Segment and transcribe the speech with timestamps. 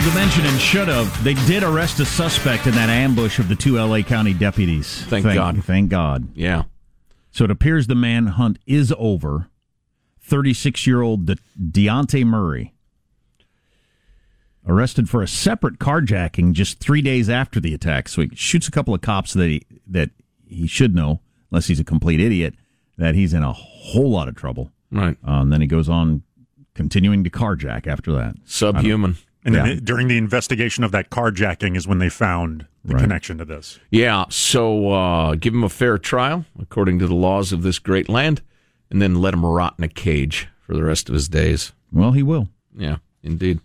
[0.00, 1.24] Uh, failed to mention and should have.
[1.24, 4.02] They did arrest a suspect in that ambush of the two L.A.
[4.02, 5.02] County deputies.
[5.06, 5.64] Thank God.
[5.64, 6.28] Thank God.
[6.34, 6.64] Yeah.
[7.30, 9.48] So it appears the manhunt is over.
[10.22, 12.72] 36 year old De- Deonte Murray
[14.66, 18.08] arrested for a separate carjacking just three days after the attack.
[18.08, 20.10] So he shoots a couple of cops that he, that
[20.46, 22.54] he should know, unless he's a complete idiot,
[22.96, 24.70] that he's in a whole lot of trouble.
[24.92, 25.16] Right.
[25.24, 26.22] Um, then he goes on
[26.74, 28.36] continuing to carjack after that.
[28.44, 29.16] Subhuman.
[29.44, 29.62] And Yeah.
[29.62, 33.02] then it- during the investigation of that carjacking is when they found the Right.
[33.02, 33.78] connection to this.
[33.90, 34.24] Yeah.
[34.30, 38.42] So uh, give him a fair trial according to the laws of this great land,
[38.90, 41.72] and then let him rot in a cage for the rest of his days.
[41.92, 42.48] Well, he will.
[42.76, 43.60] Yeah, indeed.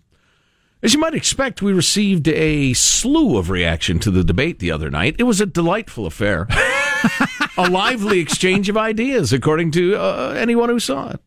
[0.82, 4.90] As you might expect, we received a slew of reaction to the debate the other
[4.90, 5.16] night.
[5.18, 6.46] It was a delightful affair.
[7.58, 11.20] a lively exchange of ideas, according to uh, anyone who saw it.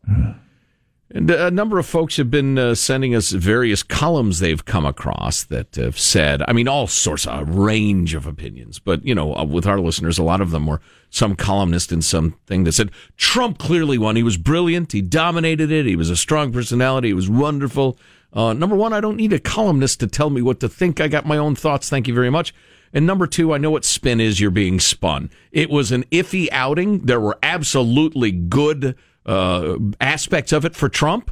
[1.11, 5.43] And a number of folks have been uh, sending us various columns they've come across
[5.45, 8.77] that have said, I mean, all sorts of range of opinions.
[8.77, 12.03] But, you know, uh, with our listeners, a lot of them were some columnist in
[12.03, 14.17] something that said, Trump clearly won.
[14.17, 14.91] He was brilliant.
[14.91, 15.87] He dominated it.
[15.87, 17.07] He was a strong personality.
[17.07, 17.97] He was wonderful.
[18.31, 21.01] Uh, number one, I don't need a columnist to tell me what to think.
[21.01, 21.89] I got my own thoughts.
[21.89, 22.53] Thank you very much.
[22.93, 24.39] And number two, I know what spin is.
[24.39, 25.31] You're being spun.
[25.51, 27.05] It was an iffy outing.
[27.05, 31.31] There were absolutely good uh, aspects of it for Trump.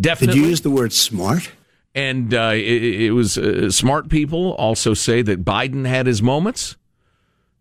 [0.00, 0.34] Definitely.
[0.34, 1.50] Did you use the word smart?
[1.98, 6.76] and uh, it, it was uh, smart people also say that Biden had his moments.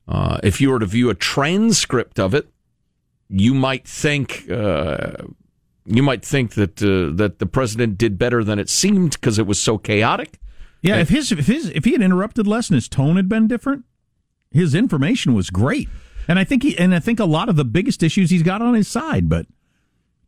[0.08, 2.48] Uh, if you were to view a transcript of it,
[3.30, 5.14] you might think uh,
[5.86, 9.48] you might think that uh, that the president did better than it seemed because it
[9.48, 10.40] was so chaotic.
[10.82, 13.48] Yeah, if his if his if he had interrupted less and his tone had been
[13.48, 13.86] different,
[14.52, 15.90] his information was great.
[16.28, 18.62] And I think he and I think a lot of the biggest issues he's got
[18.62, 19.48] on his side, but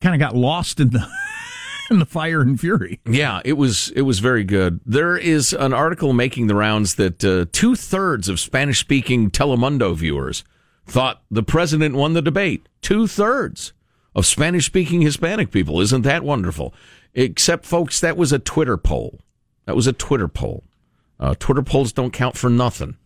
[0.01, 1.07] kind of got lost in the
[1.91, 2.99] in the fire and fury.
[3.05, 4.79] Yeah, it was it was very good.
[4.85, 9.95] There is an article making the rounds that uh, two thirds of Spanish speaking Telemundo
[9.95, 10.43] viewers
[10.85, 12.67] thought the president won the debate.
[12.81, 13.73] Two thirds
[14.15, 15.79] of Spanish speaking Hispanic people.
[15.81, 16.73] Isn't that wonderful?
[17.13, 19.19] Except, folks, that was a Twitter poll.
[19.65, 20.63] That was a Twitter poll.
[21.19, 22.97] Uh, Twitter polls don't count for nothing.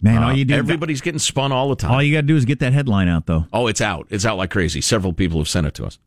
[0.00, 1.90] Man, all Uh, you do everybody's getting spun all the time.
[1.90, 3.46] all you got to do is get that headline out, though.
[3.52, 4.06] Oh, it's out.
[4.10, 4.80] It's out like crazy.
[4.80, 5.98] Several people have sent it to us.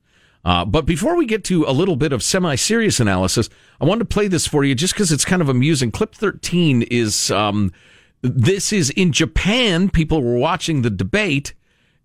[0.44, 4.00] Uh, but before we get to a little bit of semi serious analysis, I wanted
[4.00, 5.92] to play this for you just because it's kind of amusing.
[5.92, 7.72] Clip 13 is um,
[8.22, 9.90] this is in Japan.
[9.90, 11.54] People were watching the debate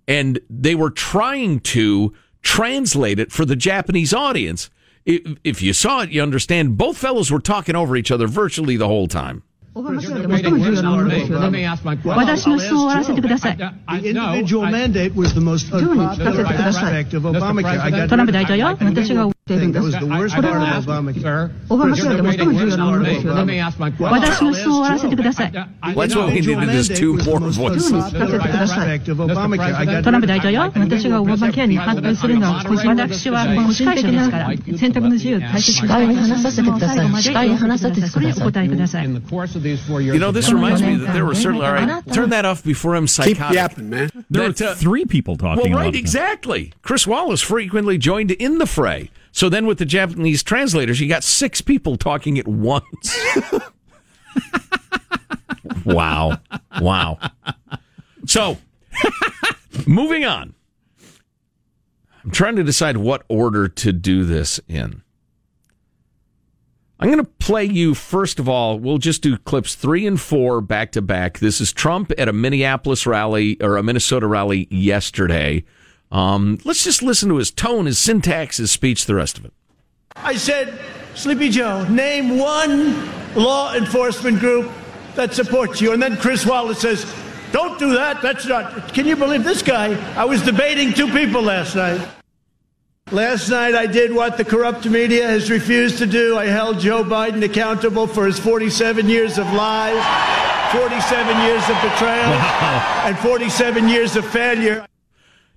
[0.06, 4.70] and they were trying to translate it for the Japanese audience.
[5.04, 8.76] If, if you saw it, you understand both fellows were talking over each other virtually
[8.76, 9.42] the whole time.
[9.76, 11.68] オバマケアで最も重要なものですよね。
[12.06, 13.58] 私の質問を終わらせてください。
[13.58, 13.64] The
[14.08, 17.04] individual mandate was the most ジョーに聞かせてください。
[17.04, 17.82] aspect of Obamacare.
[17.82, 19.92] I got トランプ大統領、私がているんです。
[20.00, 20.06] こ
[20.42, 20.82] れは.
[21.68, 23.62] オバマケアで最も重要なものですよね。
[24.00, 25.52] 私の質問を終わらせてください。
[25.52, 27.94] That's what we needed is two more voices.
[27.94, 28.98] 聞かせてください。
[28.98, 29.76] Aspect of Obamacare.
[29.76, 39.08] I got トランプ大統領、私がオバマケアに反対するのは、私は個人的ですから、選択の自由を大切に司会に話させてください司会に話させてくださいそれにお答えください。
[39.74, 41.66] You know, this reminds me that there were certainly.
[41.66, 43.54] All right, turn that off before I'm Keep psychotic.
[43.54, 44.10] yapping, man.
[44.30, 45.72] There were uh, three people talking.
[45.72, 46.72] Well, right, exactly.
[46.82, 49.10] Chris Wallace frequently joined in the fray.
[49.32, 53.16] So then, with the Japanese translators, you got six people talking at once.
[55.84, 56.38] wow,
[56.80, 57.18] wow.
[58.26, 58.58] So,
[59.86, 60.54] moving on.
[62.24, 65.02] I'm trying to decide what order to do this in.
[66.98, 70.62] I'm going to play you, first of all, we'll just do clips three and four
[70.62, 71.40] back to back.
[71.40, 75.64] This is Trump at a Minneapolis rally or a Minnesota rally yesterday.
[76.10, 79.52] Um, let's just listen to his tone, his syntax, his speech, the rest of it.
[80.16, 80.80] I said,
[81.14, 84.72] Sleepy Joe, name one law enforcement group
[85.16, 85.92] that supports you.
[85.92, 87.04] And then Chris Wallace says,
[87.52, 88.22] don't do that.
[88.22, 88.92] That's not.
[88.94, 89.94] Can you believe this guy?
[90.14, 92.06] I was debating two people last night.
[93.12, 96.36] Last night I did what the corrupt media has refused to do.
[96.36, 99.94] I held Joe Biden accountable for his 47 years of lies,
[100.72, 102.32] 47 years of betrayal,
[103.04, 104.86] and 47 years of failure.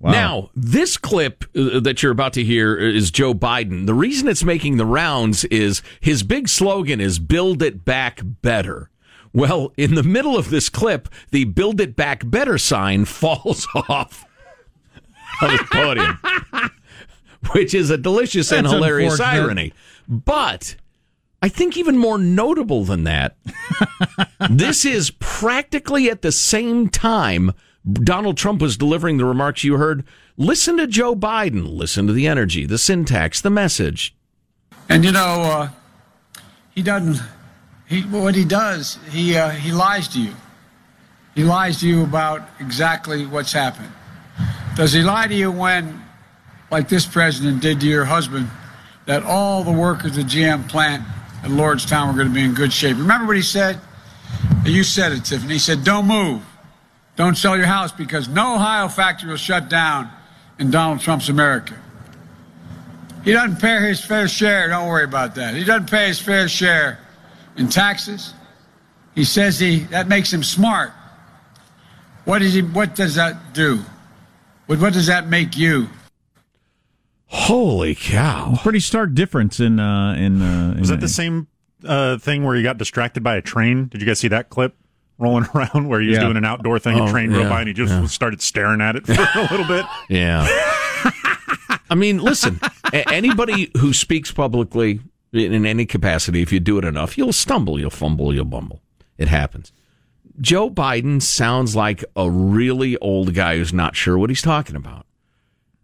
[0.00, 3.84] Now, this clip uh, that you're about to hear is Joe Biden.
[3.86, 8.90] The reason it's making the rounds is his big slogan is build it back better.
[9.32, 14.24] Well, in the middle of this clip, the build it back better sign falls off
[15.42, 16.18] of his podium,
[17.52, 19.72] which is a delicious and hilarious irony.
[20.08, 20.76] But
[21.42, 23.36] I think even more notable than that,
[24.50, 27.52] this is practically at the same time
[27.90, 30.04] Donald Trump was delivering the remarks you heard.
[30.36, 31.76] Listen to Joe Biden.
[31.76, 34.14] Listen to the energy, the syntax, the message.
[34.88, 35.68] And you know, uh,
[36.74, 37.22] he doesn't
[37.90, 40.32] he, what he does, he, uh, he lies to you.
[41.34, 43.90] He lies to you about exactly what's happened.
[44.76, 46.00] Does he lie to you when,
[46.70, 48.48] like this president did to your husband,
[49.06, 51.04] that all the workers at GM plant
[51.42, 52.96] at Lordstown were going to be in good shape?
[52.96, 53.80] Remember what he said?
[54.64, 55.54] You said it, Tiffany.
[55.54, 56.42] He said, don't move.
[57.16, 60.10] Don't sell your house because no Ohio factory will shut down
[60.58, 61.74] in Donald Trump's America.
[63.24, 64.68] He doesn't pay his fair share.
[64.68, 65.54] Don't worry about that.
[65.54, 66.98] He doesn't pay his fair share
[67.56, 68.32] in taxes.
[69.14, 70.92] He says he that makes him smart.
[72.24, 72.62] What is he?
[72.62, 73.80] What does that do?
[74.66, 75.88] What, what does that make you?
[77.32, 78.54] Holy cow!
[78.62, 80.42] Pretty stark difference in uh, in.
[80.42, 81.46] Uh, Was that the same
[81.84, 83.86] uh, thing where he got distracted by a train?
[83.86, 84.74] Did you guys see that clip
[85.18, 86.24] rolling around where he was Yeah.
[86.24, 86.98] doing an outdoor thing?
[86.98, 88.04] Oh, a train yeah, drove by and he just yeah.
[88.06, 89.86] started staring at it for a little bit.
[90.08, 90.44] Yeah.
[91.90, 92.60] I mean, listen,
[92.92, 95.00] anybody who speaks publicly
[95.32, 98.80] in, in any capacity, if you do it enough, you'll stumble, you'll fumble, you'll bumble.
[99.18, 99.72] It happens.
[100.40, 105.04] Joe Biden sounds like a really old guy who's not sure what he's talking about.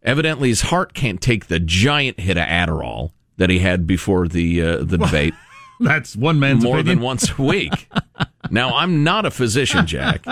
[0.07, 4.63] Evidently, his heart can't take the giant hit of Adderall that he had before the
[4.63, 5.35] uh, the debate
[5.81, 6.99] That's one man's more opinion.
[6.99, 7.91] than once a week.
[8.51, 10.25] now, I'm not a physician, Jack,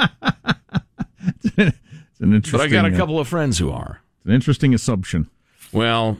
[1.37, 2.53] It's an interesting.
[2.53, 4.01] but I got a uh, couple of friends who are.
[4.19, 5.29] It's an interesting assumption.
[5.73, 6.19] Well,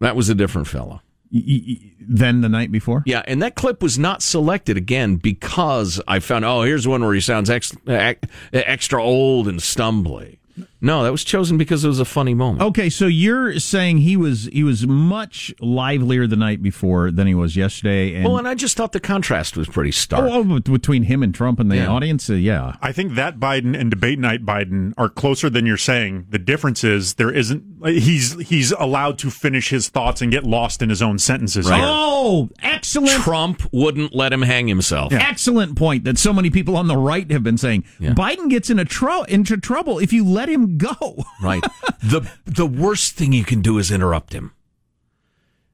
[0.00, 1.00] that was a different fellow.
[1.30, 3.02] Than the night before.
[3.06, 7.14] Yeah, and that clip was not selected again because I found, oh, here's one where
[7.14, 10.38] he sounds ex- ex- extra old and stumbly.
[10.84, 12.62] No, that was chosen because it was a funny moment.
[12.62, 17.34] Okay, so you're saying he was he was much livelier the night before than he
[17.34, 20.30] was yesterday, and well, and I just thought the contrast was pretty stark.
[20.30, 21.88] oh, oh, between him and Trump and the Yeah.
[21.88, 22.76] audience, uh, yeah.
[22.82, 26.26] I think that Biden and debate night Biden are closer than you're saying.
[26.30, 30.82] The difference is there isn't he's he's allowed to finish his thoughts and get lost
[30.82, 31.68] in his own sentences.
[31.70, 31.80] Right.
[31.82, 35.12] Oh, excellent, Trump wouldn't let him hang himself.
[35.12, 37.84] excellent point that so many people on the right have been saying.
[37.98, 38.12] Yeah.
[38.14, 41.24] Biden gets into, tro- into trouble if you let him go.
[41.42, 41.62] Right.
[42.02, 44.52] the the worst thing you can do is interrupt him.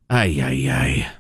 [0.09, 1.13] Ay ay ay.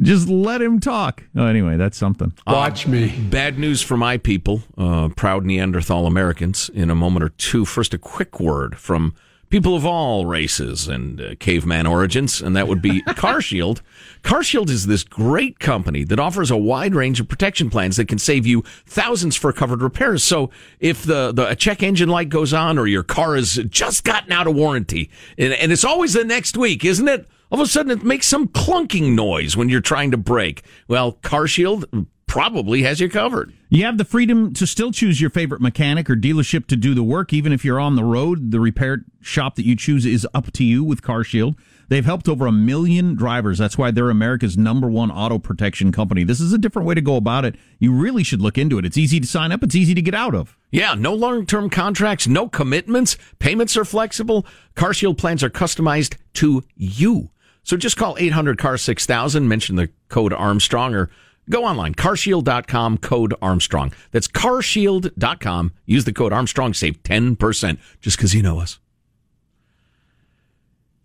[0.00, 1.24] Just let him talk.
[1.36, 2.32] Oh, anyway, that's something.
[2.46, 3.08] Watch me.
[3.28, 6.70] Bad news for my people, uh, proud Neanderthal Americans.
[6.72, 9.14] In a moment or two, first a quick word from
[9.50, 13.80] people of all races and uh, caveman origins, and that would be CarShield.
[14.22, 18.18] CarShield is this great company that offers a wide range of protection plans that can
[18.18, 20.22] save you thousands for covered repairs.
[20.24, 24.04] So if the, the a check engine light goes on or your car has just
[24.04, 27.26] gotten out of warranty, and, and it's always the next week, isn't it?
[27.50, 30.62] All of a sudden, it makes some clunking noise when you're trying to brake.
[30.86, 33.52] Well, CarShield probably has you covered.
[33.70, 37.02] You have the freedom to still choose your favorite mechanic or dealership to do the
[37.02, 38.52] work, even if you're on the road.
[38.52, 41.56] The repair shop that you choose is up to you with CarShield.
[41.88, 43.58] They've helped over a million drivers.
[43.58, 46.22] That's why they're America's number one auto protection company.
[46.22, 47.56] This is a different way to go about it.
[47.80, 48.84] You really should look into it.
[48.84, 49.64] It's easy to sign up.
[49.64, 50.56] It's easy to get out of.
[50.70, 53.18] Yeah, no long term contracts, no commitments.
[53.40, 54.46] Payments are flexible.
[54.76, 57.30] CarShield plans are customized to you.
[57.64, 61.10] So just call 800 CAR 6000, mention the code Armstrong, or
[61.50, 63.92] go online, carshield.com, code Armstrong.
[64.12, 65.72] That's carshield.com.
[65.86, 68.78] Use the code Armstrong, save 10% just because you know us.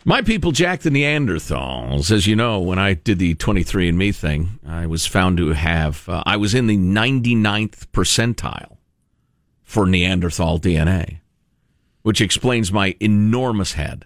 [0.07, 4.85] My people, Jack the Neanderthals, as you know, when I did the 23andMe thing, I
[4.85, 8.77] was found to have, uh, I was in the 99th percentile
[9.63, 11.21] for Neanderthal DNA,
[12.03, 14.05] which explains my enormous head.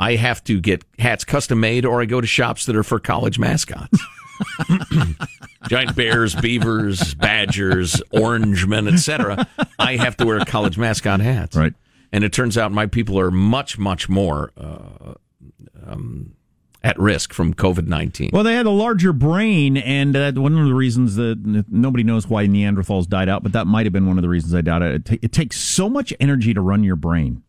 [0.00, 2.98] I have to get hats custom made or I go to shops that are for
[2.98, 4.00] college mascots.
[5.68, 9.46] Giant bears, beavers, badgers, orangemen, etc.
[9.78, 11.56] I have to wear college mascot hats.
[11.56, 11.72] Right.
[12.12, 15.14] And it turns out my people are much, much more uh,
[15.84, 16.36] um,
[16.82, 18.30] at risk from COVID 19.
[18.32, 22.28] Well, they had a larger brain, and uh, one of the reasons that nobody knows
[22.28, 24.82] why Neanderthals died out, but that might have been one of the reasons I doubt
[24.82, 24.90] out.
[24.92, 27.42] It, ta- it takes so much energy to run your brain,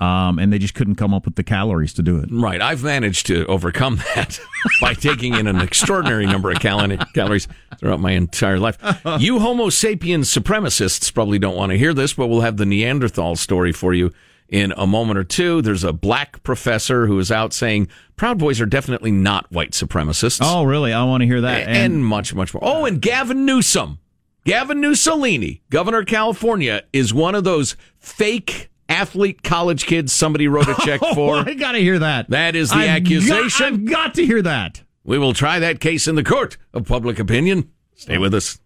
[0.00, 2.28] um, and they just couldn't come up with the calories to do it.
[2.30, 2.60] Right.
[2.60, 4.40] I've managed to overcome that
[4.80, 7.46] by taking in an extraordinary number of cal- calories
[7.78, 8.76] throughout my entire life.
[9.18, 13.36] You Homo sapiens supremacists probably don't want to hear this, but we'll have the Neanderthal
[13.36, 14.12] story for you
[14.48, 15.62] in a moment or two.
[15.62, 20.40] There's a black professor who is out saying Proud Boys are definitely not white supremacists.
[20.42, 20.92] Oh, really?
[20.92, 21.68] I want to hear that.
[21.68, 22.62] and, much, much more.
[22.64, 23.98] Oh, and Gavin Newsom,
[24.44, 30.68] Gavin Mussolini, governor of California, is one of those fake athlete college kids somebody wrote
[30.68, 31.36] a check for.
[31.36, 32.30] Oh, I got to hear that.
[32.30, 33.66] That is the I've accusation.
[33.66, 34.82] Got, I've got to hear that.
[35.04, 37.70] We will try that case in the court of public opinion.
[37.94, 38.58] Stay with us.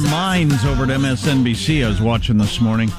[0.00, 1.84] Their minds over at MSNBC.
[1.84, 2.90] I was watching this morning.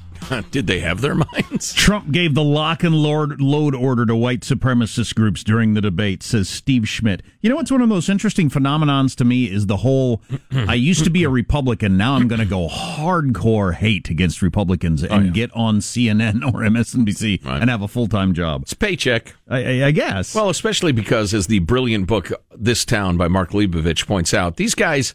[0.50, 1.74] Did they have their minds?
[1.74, 6.22] Trump gave the lock and load, load order to white supremacist groups during the debate,
[6.22, 7.22] says Steve Schmidt.
[7.42, 10.74] You know what's one of the most interesting phenomenons to me is the whole I
[10.74, 15.08] used to be a Republican, now I'm going to go hardcore hate against Republicans oh,
[15.08, 17.60] and get on CNN or MSNBC Right.
[17.60, 18.62] and have a full time job.
[18.62, 19.34] It's paycheck.
[19.46, 20.34] I, I, I guess.
[20.34, 24.74] Well, especially because, as the brilliant book This Town by Mark Leibovich points out, these
[24.74, 25.14] guys,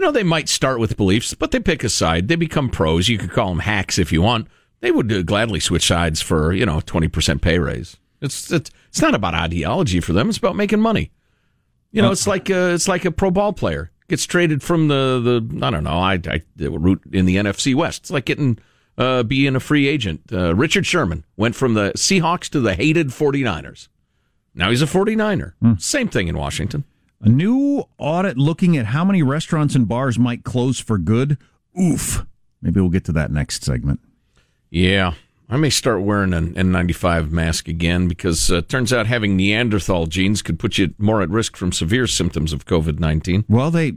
[0.00, 2.28] you know, they might start with beliefs, but they pick a side.
[2.28, 3.10] They become pros.
[3.10, 4.48] You could call them hacks if you want.
[4.80, 7.98] They would uh, gladly switch sides for, you know, 20% pay raise.
[8.22, 10.30] It's, it's, it's not about ideology for them.
[10.30, 11.10] It's about making money.
[11.92, 15.20] You know, it's like a, it's like a pro ball player gets traded from the,
[15.50, 18.04] the I don't know, I, I root in the NFC West.
[18.04, 18.58] It's like getting
[18.96, 20.22] uh, being a free agent.
[20.32, 23.88] Uh, Richard Sherman went from the Seahawks to the hated 49ers.
[24.54, 25.52] Now he's a 49er.
[25.78, 26.84] Same thing in Washington.
[27.22, 31.36] A new audit looking at how many restaurants and bars might close for good.
[31.78, 32.24] Oof.
[32.62, 34.00] Maybe we'll get to that next segment.
[34.70, 35.12] Yeah.
[35.48, 40.42] I may start wearing an N95 mask again because uh, turns out having Neanderthal genes
[40.42, 43.44] could put you more at risk from severe symptoms of COVID 19.
[43.48, 43.94] Well, they,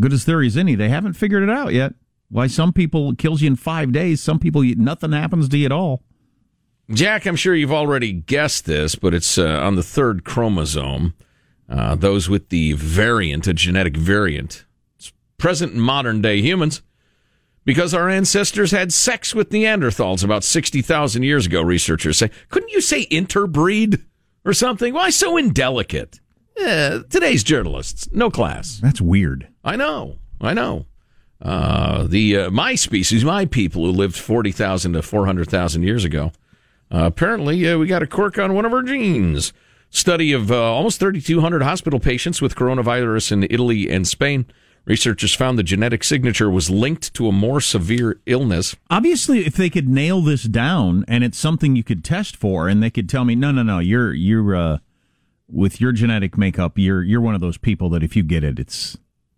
[0.00, 1.94] good as theory as any, they haven't figured it out yet.
[2.30, 5.66] Why some people kills you in five days, some people you- nothing happens to you
[5.66, 6.02] at all.
[6.90, 11.14] Jack, I'm sure you've already guessed this, but it's uh, on the third chromosome.
[11.70, 14.64] Uh, those with the variant, a genetic variant.
[14.96, 16.82] It's present in modern day humans
[17.64, 22.30] because our ancestors had sex with Neanderthals about 60,000 years ago, researchers say.
[22.48, 24.00] Couldn't you say interbreed
[24.44, 24.92] or something?
[24.94, 26.18] Why so indelicate?
[26.56, 28.80] Eh, today's journalists, no class.
[28.82, 29.46] That's weird.
[29.64, 30.86] I know, I know.
[31.40, 36.32] Uh, the uh, my species, my people who lived 40,000 to 400,000 years ago.
[36.92, 39.52] Uh, apparently, uh, we got a quirk on one of our genes.
[39.90, 44.46] Study of uh, almost 3,200 hospital patients with coronavirus in Italy and Spain.
[44.84, 48.76] Researchers found the genetic signature was linked to a more severe illness.
[48.88, 52.82] Obviously, if they could nail this down and it's something you could test for, and
[52.82, 54.78] they could tell me, no, no, no, you're you're uh,
[55.48, 58.58] with your genetic makeup, you're you're one of those people that if you get it,
[58.58, 58.96] it's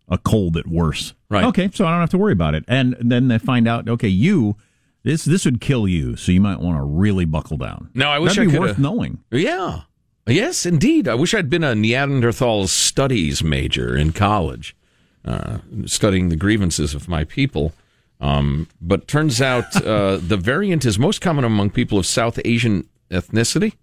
[0.09, 1.15] a cold at worse.
[1.29, 1.45] Right.
[1.45, 2.65] Okay, so I don't have to worry about it.
[2.69, 4.57] And then they find out, okay, you
[5.03, 7.91] this this would kill you, so you might want to really buckle down.
[7.95, 9.19] Now, I wish That'd I be worth knowing.
[9.31, 9.83] Yeah.
[10.27, 11.09] Yes, indeed.
[11.09, 14.77] I wish I'd been a Neanderthal studies major in college,
[15.25, 17.73] uh, studying the grievances of my people.
[18.21, 22.89] Um, but turns out uh, the variant is most common among people of South Asian
[23.11, 23.75] ethnicity.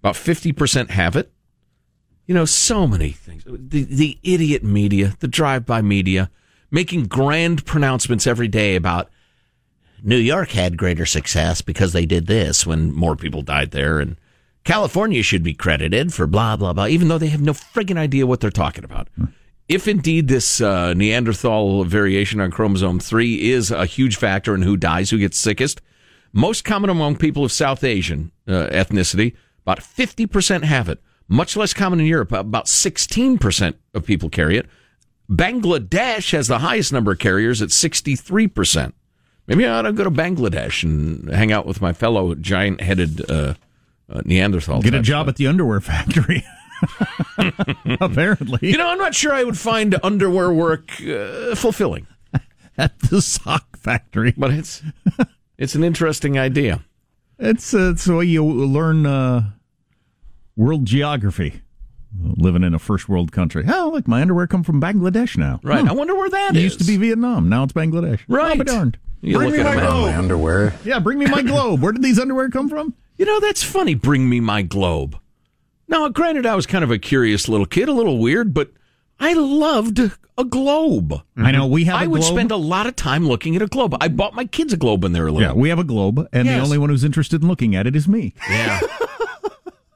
[0.00, 1.30] About 50% have it.
[2.26, 3.44] You know, so many things.
[3.46, 6.30] The, the idiot media, the drive by media,
[6.70, 9.10] making grand pronouncements every day about
[10.02, 14.16] New York had greater success because they did this when more people died there, and
[14.64, 18.26] California should be credited for blah blah blah, even though they have no friggin' idea
[18.26, 19.08] what they're talking about.
[19.68, 24.76] If indeed this uh, Neanderthal variation on chromosome three is a huge factor in who
[24.76, 25.80] dies, who gets sickest,
[26.32, 31.00] most common among people of South Asian uh, ethnicity, about fifty percent have it.
[31.28, 34.66] Much less common in Europe, about sixteen percent of people carry it.
[35.30, 38.94] Bangladesh has the highest number of carriers at sixty three percent.
[39.46, 43.30] Maybe I ought to go to Bangladesh and hang out with my fellow giant headed
[43.30, 43.54] uh,
[44.10, 44.82] uh, Neanderthal.
[44.82, 45.08] Get a types.
[45.08, 46.44] job at the underwear factory.
[48.00, 52.06] Apparently, You know, I'm not sure I would find underwear work uh, fulfilling,
[52.78, 54.34] at the sock factory.
[54.36, 54.82] but it's
[55.58, 56.82] it's an interesting idea.
[57.38, 59.50] It's uh, it's the way you learn uh,
[60.56, 61.62] world geography.
[62.20, 63.64] Living in a first world country.
[63.68, 65.60] Oh, look, my underwear come from Bangladesh now.
[65.62, 65.84] Right.
[65.84, 65.92] Huh.
[65.92, 66.62] I wonder where that It is.
[66.64, 67.48] used to be Vietnam.
[67.48, 68.18] Now it's Bangladesh.
[68.26, 68.56] Right.
[68.56, 68.98] Oh, be darned.
[69.20, 69.90] You bring look me at my a map.
[69.90, 70.14] globe.
[70.16, 70.74] underwear.
[70.84, 71.80] Yeah, bring me my globe.
[71.80, 72.94] Where did these underwear come from?
[73.20, 73.92] You know, that's funny.
[73.92, 75.14] Bring me my globe.
[75.88, 78.70] Now, granted, I was kind of a curious little kid, a little weird, but
[79.18, 79.98] I loved
[80.38, 81.20] a globe.
[81.36, 82.00] I know we have.
[82.00, 83.94] I would spend a lot of time looking at a globe.
[84.00, 85.42] I bought my kids a globe when they were little.
[85.50, 87.94] Yeah, we have a globe, and the only one who's interested in looking at it
[87.94, 88.32] is me.
[88.48, 88.80] Yeah.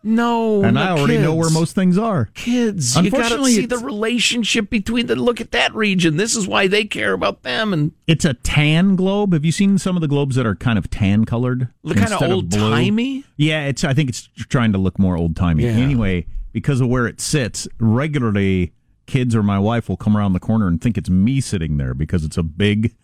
[0.04, 2.28] no, and no I already know where most things are.
[2.34, 2.96] kids.
[2.96, 6.16] You got to see the relationship between the look at that region.
[6.16, 9.32] This is why they care about them, and It's a tan globe.
[9.32, 11.68] Have you seen some of the globes that are kind of tan colored?
[11.82, 13.24] look kind of old timey.
[13.36, 13.82] Yeah, it's.
[13.82, 15.64] I think it's trying to look more old timey.
[15.64, 15.70] Yeah.
[15.70, 18.72] Anyway, because of where it sits, regularly
[19.06, 21.94] kids or my wife will come around the corner and think it's me sitting there
[21.94, 22.94] because it's a big,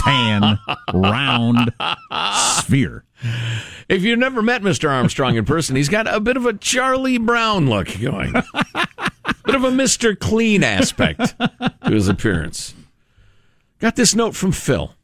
[0.00, 0.58] tan,
[0.94, 1.72] round
[2.60, 3.04] sphere.
[3.88, 4.90] If you've never met Mr.
[4.90, 9.64] Armstrong in person, he's got a bit of a Charlie Brown look going, bit of
[9.64, 10.18] a Mr.
[10.18, 12.74] Clean aspect to his appearance.
[13.78, 14.94] Got this note from Phil.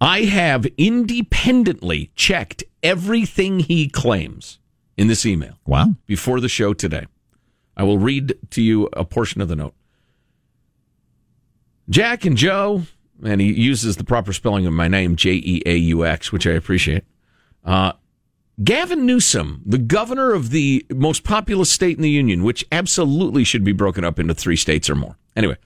[0.00, 4.58] I have independently checked everything he claims
[4.96, 5.94] in this email Wow.
[6.06, 7.06] before the show today.
[7.76, 9.74] I will read to you a portion of the note.
[11.88, 12.82] Jack and Joe,
[13.22, 16.46] and he uses the proper spelling of my name, J E A U X, which
[16.46, 17.04] I appreciate.
[17.64, 17.92] Uh,
[18.62, 23.64] Gavin Newsom, the governor of the most populous state in the union, which absolutely should
[23.64, 25.16] be broken up into three states or more.
[25.34, 25.56] Anyway,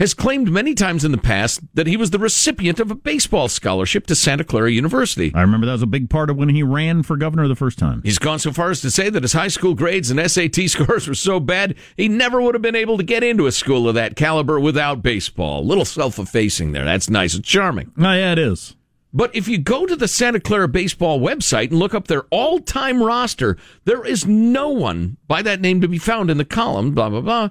[0.00, 3.48] has claimed many times in the past that he was the recipient of a baseball
[3.48, 5.30] scholarship to Santa Clara University.
[5.34, 7.78] I remember that was a big part of when he ran for governor the first
[7.78, 8.00] time.
[8.02, 11.06] He's gone so far as to say that his high school grades and SAT scores
[11.06, 13.94] were so bad, he never would have been able to get into a school of
[13.94, 15.60] that caliber without baseball.
[15.60, 16.86] A little self effacing there.
[16.86, 17.92] That's nice and charming.
[17.98, 18.74] Oh, yeah, it is.
[19.12, 22.60] But if you go to the Santa Clara baseball website and look up their all
[22.60, 26.92] time roster, there is no one by that name to be found in the column,
[26.94, 27.50] blah, blah, blah.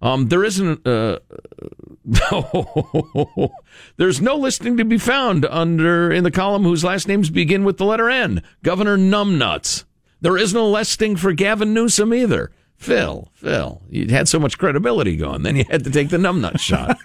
[0.00, 1.18] Um, there isn't, uh,
[2.04, 3.52] no,
[3.96, 7.78] there's no listing to be found under in the column whose last names begin with
[7.78, 9.84] the letter N, Governor Numbnuts.
[10.20, 12.52] There is no listing for Gavin Newsom either.
[12.76, 16.60] Phil, Phil, you had so much credibility going, then you had to take the numbnut
[16.60, 16.96] shot.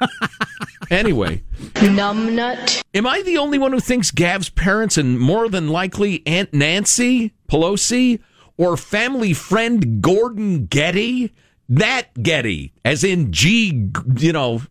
[0.92, 2.84] anyway, Numbnut.
[2.94, 7.34] Am I the only one who thinks Gav's parents and more than likely Aunt Nancy
[7.50, 8.20] Pelosi
[8.56, 11.34] or family friend Gordon Getty,
[11.70, 14.62] that Getty, as in G, you know,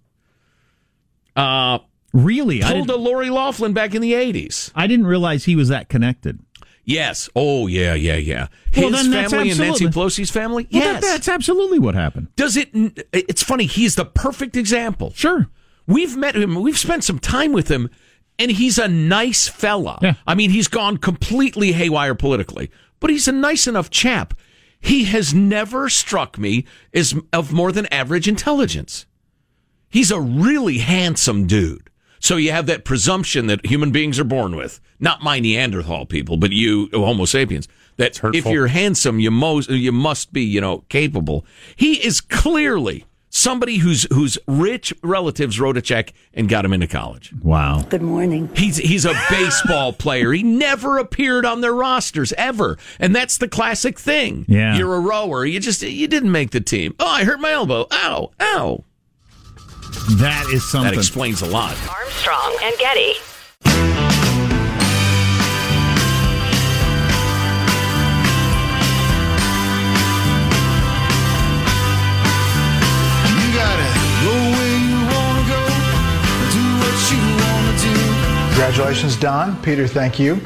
[1.36, 1.78] uh,
[2.12, 2.60] Really?
[2.60, 4.70] Pulled a Lori Laughlin back in the 80s?
[4.74, 6.40] I didn't realize he was that connected.
[6.84, 7.30] Yes.
[7.34, 8.48] Oh, yeah, yeah, yeah.
[8.70, 10.68] His Well, family and Nancy Pelosi's family?
[10.70, 11.00] Well, yes.
[11.00, 12.28] that- that's absolutely what happened.
[12.36, 12.68] Does it?
[13.14, 13.64] It's funny.
[13.64, 15.12] He's the perfect example.
[15.16, 15.48] Sure.
[15.86, 16.54] We've met him.
[16.56, 17.88] We've spent some time with him,
[18.38, 19.98] and he's a nice fella.
[20.02, 20.14] Yeah.
[20.26, 24.34] I mean, he's gone completely haywire politically, but he's a nice enough chap.
[24.82, 29.06] He has never struck me as of more than average intelligence.
[29.88, 31.88] He's a really handsome dude.
[32.18, 36.36] So you have that presumption that human beings are born with, not my Neanderthal people,
[36.36, 37.68] but you Homo sapiens.
[37.96, 41.46] That if you're handsome, you most you must be, you know, capable.
[41.76, 43.04] He is clearly
[43.42, 47.32] somebody whose whose rich relatives wrote a check and got him into college.
[47.42, 47.82] Wow.
[47.82, 48.48] Good morning.
[48.54, 50.32] He's he's a baseball player.
[50.32, 54.44] He never appeared on their rosters ever, and that's the classic thing.
[54.48, 54.76] Yeah.
[54.76, 55.44] you're a rower.
[55.44, 56.94] You just you didn't make the team.
[57.00, 57.86] Oh, I hurt my elbow.
[57.90, 58.84] Ow, ow.
[60.12, 60.92] That is something.
[60.92, 61.76] That explains a lot.
[61.88, 63.14] Armstrong and Getty.
[78.72, 79.60] Congratulations, Don.
[79.60, 80.40] Peter, thank you.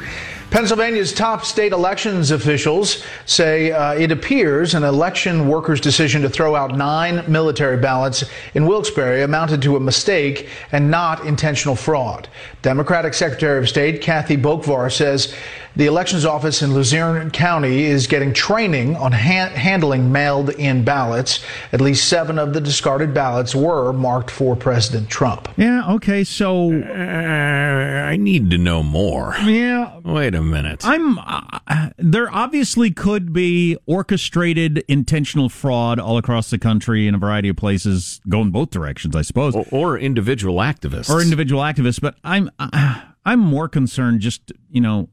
[0.49, 6.53] Pennsylvania's top state elections officials say uh, it appears an election workers' decision to throw
[6.53, 12.27] out nine military ballots in Wilkes-Barre amounted to a mistake and not intentional fraud.
[12.63, 15.33] Democratic Secretary of State Kathy Boockvar says
[15.77, 21.39] the elections office in Luzerne County is getting training on ha- handling mailed in ballots.
[21.71, 25.47] At least seven of the discarded ballots were marked for President Trump.
[25.55, 29.35] Yeah, okay, so Uh, I need to know more.
[29.45, 30.81] yeah, Wait a minute.
[30.83, 37.17] I'm uh, there obviously could be orchestrated intentional fraud all across the country in a
[37.19, 39.55] variety of places going both directions, I suppose.
[39.55, 41.09] or, or individual activists.
[41.09, 45.09] or individual activists, but I'm uh, I'm more concerned just, you know,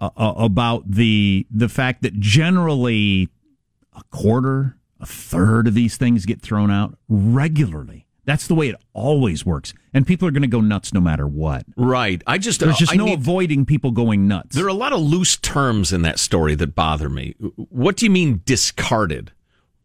[0.00, 3.28] uh, uh, about the the fact that generally
[3.94, 8.06] a quarter, a third of these things get thrown out regularly.
[8.24, 9.72] That's the way it always works.
[9.94, 11.64] And people are going to go nuts no matter what.
[11.76, 12.20] Right.
[12.26, 14.56] I just There's just I no need- avoiding people going nuts.
[14.56, 17.36] There are a lot of loose terms in that story that bother me.
[17.54, 19.30] What do you mean discarded?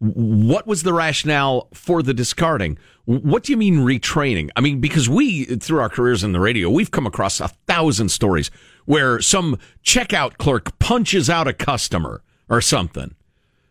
[0.00, 2.76] What was the rationale for the discarding?
[3.04, 4.50] What do you mean retraining?
[4.56, 8.08] I mean, because we, through our careers in the radio, we've come across a thousand
[8.08, 8.50] stories
[8.84, 13.14] where some checkout clerk punches out a customer or something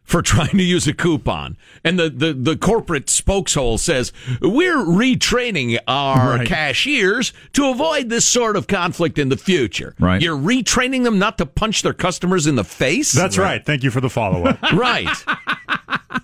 [0.03, 1.57] for trying to use a coupon.
[1.83, 4.11] And the, the, the corporate spokeshole says,
[4.41, 6.47] we're retraining our Right.
[6.47, 9.95] cashiers to avoid this sort of conflict in the future.
[9.99, 10.21] Right.
[10.21, 13.11] You're retraining them not to punch their customers in the face?
[13.11, 13.65] That's right.
[13.65, 14.59] Thank you for the follow up.
[14.73, 15.07] Right.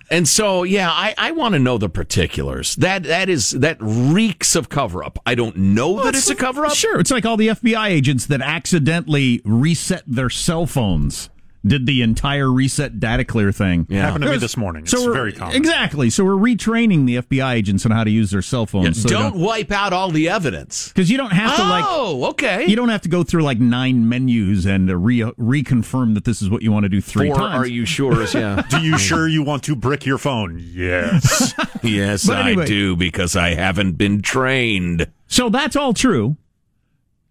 [0.09, 2.75] and so, yeah, I, I want to know the particulars.
[2.77, 5.19] That that is that reeks of cover up.
[5.25, 6.73] I don't know that it's a cover up.
[6.73, 11.29] Sure, it's like all the FBI agents that accidentally reset their cell phones.
[11.67, 13.85] Did the entire reset data clear thing?
[13.89, 14.01] Yeah.
[14.07, 14.83] Happened to me this morning.
[14.83, 15.55] It's we're- very common.
[15.55, 16.09] Exactly.
[16.09, 18.85] So we're retraining the FBI agents on how to use their cell phones.
[19.03, 20.87] Yeah, so don't wipe out all the evidence.
[20.89, 22.65] because you don't have to like Oh, okay.
[22.67, 26.41] you don't have to go through like nine menus and uh, re- reconfirm that this
[26.41, 27.55] is what you want to do three Or times.
[27.63, 28.23] are you sure?
[28.27, 28.63] Yeah.
[28.69, 30.59] Do you sure you want to brick your phone?
[30.61, 31.53] Yes.
[31.83, 35.07] yes, But I do because I haven't been trained.
[35.27, 36.37] So that's all true.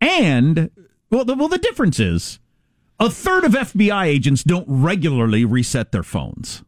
[0.01, 0.70] And
[1.11, 2.38] well, the, well, the difference is
[2.98, 6.62] a third of FBI agents don't regularly reset their phones.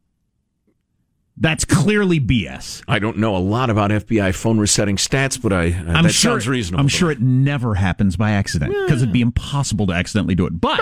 [1.40, 2.82] That's clearly BS.
[2.88, 6.12] I don't know a lot about FBI phone resetting stats, but I uh, I'm that
[6.12, 6.80] sure, sounds reasonable.
[6.80, 10.60] I'm sure it never happens by accident because it'd be impossible to accidentally do it.
[10.60, 10.80] But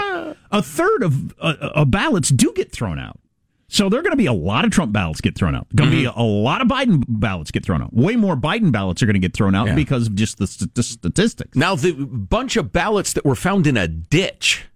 [0.50, 3.20] a third of uh, uh, ballots do get thrown out.
[3.68, 5.66] So there are going to be a lot of Trump ballots get thrown out.
[5.74, 6.16] Going to Mm-hmm.
[6.16, 7.92] be a lot of Biden ballots get thrown out.
[7.92, 9.74] Way more Biden ballots are going to get thrown out Yeah.
[9.74, 11.54] because of just the, st- the statistics.
[11.56, 14.66] Now the bunch of ballots that were found in a ditch.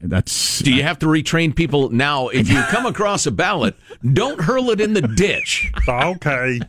[0.00, 2.28] That's Do you have to retrain people now?
[2.28, 3.76] If you come across a ballot,
[4.12, 5.72] don't hurl it in the ditch.
[5.88, 6.60] Okay.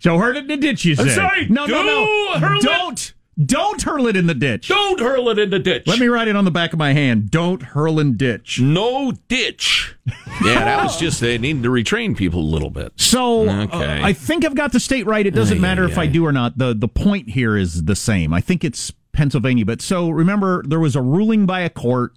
[0.00, 0.84] so hurl it in the ditch.
[0.84, 1.02] You say?
[1.04, 1.48] I'm sorry.
[1.48, 2.04] No, no, no.
[2.04, 2.62] Don't hurl it.
[2.62, 3.14] Don't.
[3.46, 4.68] Don't hurl it in the ditch.
[4.68, 5.88] Don't hurl it in the ditch.
[5.88, 7.32] Let me write it on the back of my hand.
[7.32, 8.60] Don't hurl in ditch.
[8.60, 9.96] No ditch.
[10.44, 12.92] Yeah, that was just they needed to retrain people a little bit.
[12.94, 14.00] So Okay.
[14.02, 15.26] uh, I think I've got the state right.
[15.26, 16.58] It doesn't Ay, matter ay, if I do or not.
[16.58, 18.32] the The point here is the same.
[18.32, 19.64] I think it's Pennsylvania.
[19.64, 22.12] But so remember, there was a ruling by a court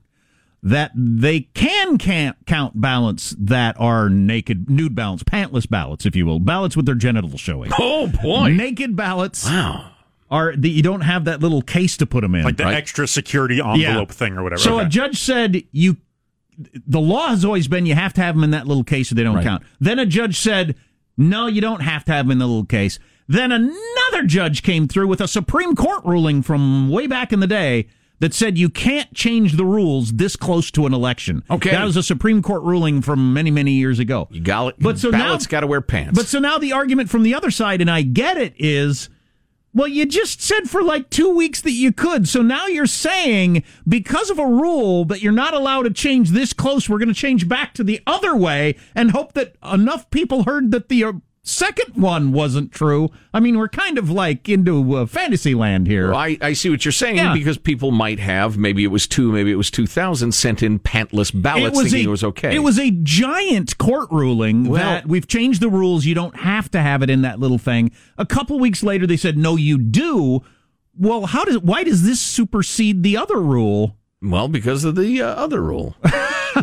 [0.68, 6.26] that they can can't count ballots that are naked, nude ballots, pantless ballots, if you
[6.26, 7.72] will, ballots with their genitals showing.
[7.80, 8.50] Oh boy!
[8.52, 9.92] Naked ballots Wow.
[10.30, 12.44] are that you don't have that little case to put them in.
[12.44, 12.76] Like the Right.
[12.76, 14.04] extra security envelope Yeah.
[14.06, 14.60] thing or whatever.
[14.62, 14.86] So Okay.
[14.86, 15.98] a judge said you.
[16.88, 19.16] The law has always been you have to have them in that little case or
[19.16, 19.44] they don't Right.
[19.46, 19.64] count.
[19.80, 20.74] Then a judge said,
[21.16, 22.98] no, you don't have to have them in the little case.
[23.28, 27.48] Then another judge came through with a Supreme Court ruling from way back in the
[27.48, 27.86] day
[28.20, 31.44] that said you can't change the rules this close to an election.
[31.50, 31.72] Okay.
[31.72, 34.28] that was a Supreme Court ruling from many many years ago.
[34.32, 34.76] You got it.
[34.80, 36.18] But so now now- got to wear pants.
[36.18, 39.10] But so now the argument from the other side, and I get it, is
[39.74, 42.28] well, you just said for like two weeks that you could.
[42.28, 46.52] So now you're saying because of a rule that you're not allowed to change this
[46.52, 50.46] close, we're going to change back to the other way and hope that enough people
[50.46, 51.14] heard that the uh,
[51.48, 53.10] second one wasn't true.
[53.34, 56.10] I mean, we're kind of like into uh, fantasy land here.
[56.10, 57.34] Well, I, I see what you're saying Yeah.
[57.34, 60.80] because people might have maybe it was two, maybe it was two thousand sent in
[60.80, 62.56] pantless ballots thinking it was okay.
[62.56, 66.06] It was a giant court ruling Well- that we've changed the rules.
[66.06, 67.92] You don't have to have it in that little thing.
[68.18, 70.42] A couple weeks later, they said no, you do.
[71.00, 73.96] Well, how does why does this supersede the other rule?
[74.20, 75.96] well because of the uh, other rule.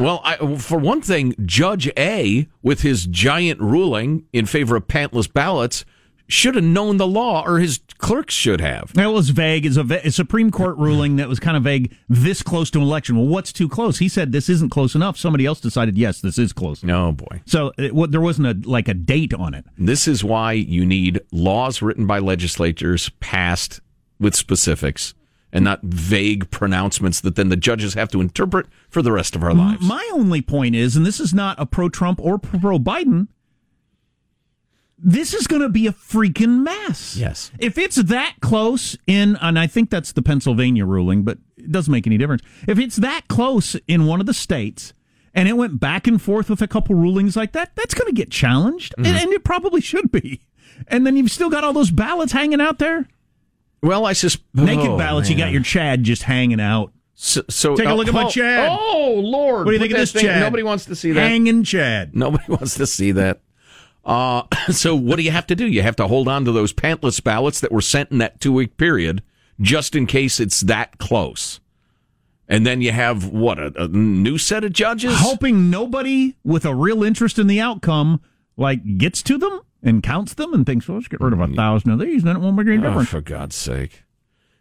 [0.00, 5.32] well, I, for one thing, Judge A with his giant ruling in favor of pantless
[5.32, 5.84] ballots
[6.26, 8.92] should have known the law, or his clerks should have.
[8.94, 9.66] That was vague.
[9.66, 11.94] It's a, a Supreme Court ruling that was kind of vague.
[12.08, 13.16] This close to an election.
[13.16, 13.98] Well, what's too close?
[13.98, 15.18] He said this isn't close enough.
[15.18, 16.82] Somebody else decided yes, this is close.
[16.82, 17.42] No boy.
[17.46, 19.64] So it, what, there wasn't a like a date on it.
[19.76, 23.80] This is why you need laws written by legislatures passed
[24.18, 25.14] with specifics
[25.54, 29.42] and not vague pronouncements that then the judges have to interpret for the rest of
[29.44, 29.86] our lives.
[29.86, 33.28] My only point is, and this is not a pro Trump or pro Biden,
[34.98, 37.16] this is going to be a freaking mess.
[37.16, 37.52] Yes.
[37.58, 41.92] If it's that close in, and I think that's the Pennsylvania ruling, but it doesn't
[41.92, 42.42] make any difference.
[42.66, 44.92] If it's that close in one of the states,
[45.34, 48.14] and it went back and forth with a couple rulings like that, that's going to
[48.14, 49.06] get challenged, mm-hmm.
[49.06, 50.40] and, and it probably should be.
[50.88, 53.06] And then you've still got all those ballots hanging out there.
[53.84, 56.92] Well, I suspect Naked ballots, you got your Chad just hanging out.
[57.12, 58.68] So, so Take a uh, look at my oh, Chad.
[58.72, 59.66] Oh Lord!
[59.66, 60.40] What do you think of this, thing- Chad?
[60.40, 61.20] Nobody wants to see that.
[61.20, 62.16] Hanging Chad.
[62.16, 63.40] Nobody wants to see that.
[64.04, 65.66] Uh, so what do you have to do?
[65.66, 68.52] You have to hold on to those pantless ballots that were sent in that two
[68.54, 69.22] week period,
[69.60, 71.60] just in case it's that close.
[72.48, 75.14] And then you have what a, a new set of judges.
[75.18, 78.20] hoping nobody with a real interest in the outcome
[78.56, 81.44] like gets to them and counts them and thinks, well, let's get rid of a
[81.44, 81.54] mm-hmm.
[81.54, 83.08] thousand of these, and then it won't make any Oh, difference.
[83.10, 84.02] for God's sake.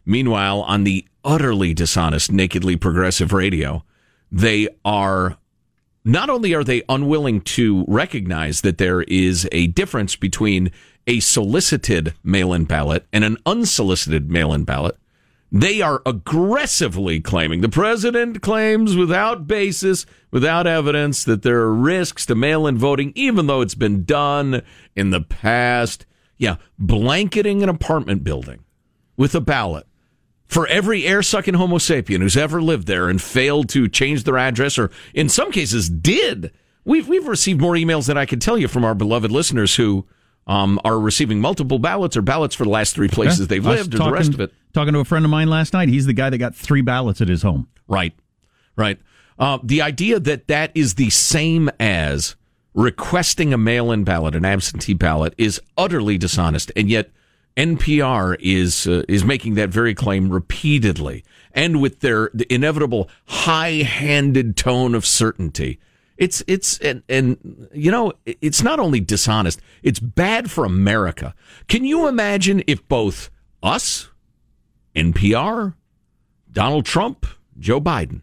[0.06, 3.82] Meanwhile, on the utterly dishonest, nakedly progressive radio,
[4.30, 5.38] they are
[6.04, 10.70] not only are they unwilling to recognize that there is a difference between
[11.06, 14.96] a solicited mail in ballot and an unsolicited mail in ballot,
[15.54, 22.26] they are aggressively claiming the president claims without basis, without evidence, that there are risks
[22.26, 24.62] to mail in voting, even though it's been done
[24.96, 26.06] in the past.
[26.38, 28.64] Yeah, blanketing an apartment building
[29.16, 29.86] with a ballot
[30.48, 34.36] for every air sucking Homo sapien who's ever lived there and failed to change their
[34.36, 36.50] address, or in some cases did.
[36.84, 40.04] We've we've received more emails than I can tell you from our beloved listeners who
[40.46, 43.46] um, are receiving multiple ballots or ballots for the last three places Yeah.
[43.46, 44.52] they've lived, or the rest of it.
[44.72, 47.20] Talking to a friend of mine last night, he's the guy that got three ballots
[47.20, 47.68] at his home.
[47.88, 48.12] Right,
[48.76, 48.98] right.
[49.38, 52.36] Uh, the idea that that is the same as
[52.74, 57.10] requesting a mail-in ballot, an absentee ballot, is utterly dishonest, and yet
[57.56, 64.56] NPR is uh, is making that very claim repeatedly, and with their the inevitable high-handed
[64.56, 65.78] tone of certainty.
[66.16, 71.34] It's it's and, and you know it's not only dishonest; it's bad for America.
[71.68, 73.30] Can you imagine if both
[73.62, 74.10] us,
[74.94, 75.74] NPR,
[76.52, 77.26] Donald Trump,
[77.58, 78.22] Joe Biden,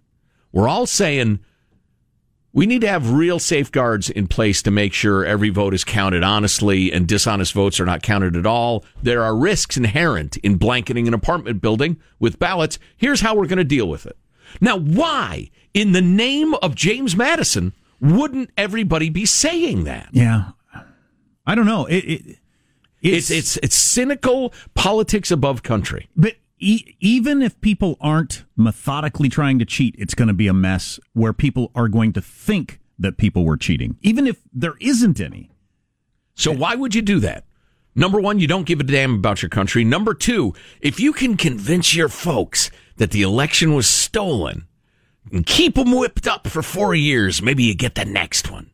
[0.53, 1.39] we're all saying
[2.53, 6.23] We need to have real safeguards in place to make sure every vote is counted
[6.23, 8.83] honestly and dishonest votes are not counted at all.
[9.01, 12.77] There are risks inherent in blanketing an apartment building with ballots.
[12.97, 14.17] Here's how we're going to deal with it.
[14.59, 17.71] Now, why, in the name of James Madison,
[18.01, 20.09] wouldn't everybody be saying that?
[20.11, 20.51] Yeah,
[21.45, 21.85] I don't know.
[21.85, 22.37] It, it
[23.01, 26.09] It's it's it's cynical politics above country.
[26.15, 30.53] But e- even if people aren't methodically trying to cheat, it's going to be a
[30.53, 35.19] mess where people are going to think that people were cheating, even if there isn't
[35.19, 35.51] any.
[36.35, 37.45] So why would you do that?
[37.93, 39.83] Number one, you don't give a damn about your country.
[39.83, 44.67] Number two, if you can convince your folks that the election was stolen
[45.31, 48.71] and keep them whipped up for four years, maybe you get the next one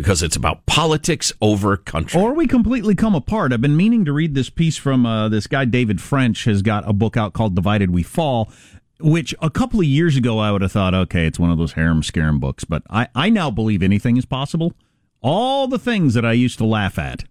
[0.00, 2.18] because it's about politics over country.
[2.18, 3.52] Or we completely come apart.
[3.52, 6.88] I've been meaning to read this piece from uh, this guy, David French, has got
[6.88, 8.50] a book out called Divided We Fall,
[8.98, 11.72] which a couple of years ago I would have thought, okay, it's one of those
[11.72, 12.64] harem scarum books.
[12.64, 14.72] But I, I now believe anything is possible.
[15.20, 17.24] All the things that I used to laugh at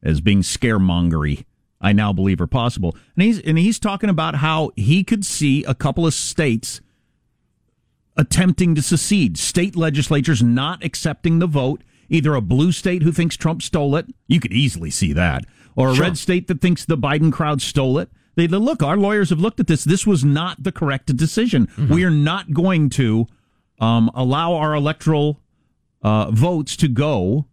[0.00, 1.44] as being scaremongery,
[1.80, 2.96] I now believe are possible.
[3.16, 6.80] And he's and he's talking about how he could see a couple of states
[8.16, 13.36] attempting to secede, state legislatures not accepting the vote, either a blue state who thinks
[13.36, 16.04] Trump stole it, you could easily see that, or a Sure.
[16.04, 18.10] red state that thinks the Biden crowd stole it.
[18.36, 19.84] They they- look, our lawyers have looked at this.
[19.84, 21.68] This was not the correct decision.
[21.90, 23.26] We are not going to
[23.80, 25.40] um, allow our electoral
[26.02, 27.46] uh, votes to go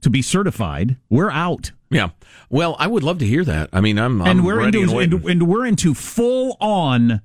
[0.00, 0.96] to be certified.
[1.10, 1.72] We're out.
[1.90, 2.10] Yeah.
[2.48, 3.68] Well, I would love to hear that.
[3.72, 7.20] I mean, I'm, I'm and we're into and and, and we're into full on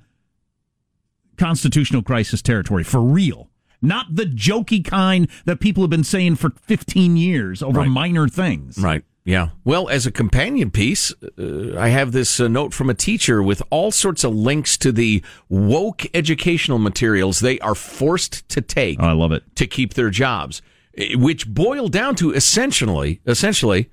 [1.38, 3.50] constitutional crisis territory for real.
[3.82, 7.90] Not the jokey kind that people have been saying for 15 years over Right.
[7.90, 8.78] minor things.
[8.80, 9.04] Right.
[9.26, 9.50] Yeah.
[9.64, 13.62] Well, as a companion piece, uh, I have this uh, note from a teacher with
[13.72, 19.08] all sorts of links to the woke educational materials they are forced to take Oh,
[19.08, 19.44] I love it.
[19.56, 20.62] to keep their jobs,
[20.98, 23.90] eh, which boil down to essentially, essentially,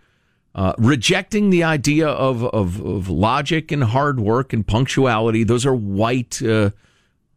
[0.55, 5.45] uh, rejecting the idea of, of, of logic and hard work and punctuality.
[5.45, 6.43] Those are white